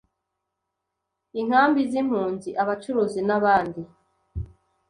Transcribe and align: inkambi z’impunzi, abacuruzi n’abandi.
inkambi 1.39 1.81
z’impunzi, 1.91 2.49
abacuruzi 2.61 3.19
n’abandi. 3.27 3.81